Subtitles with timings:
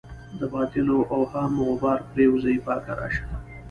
[0.39, 3.23] د باطلو اوهامو غبار پرېوځي پاکه راشه.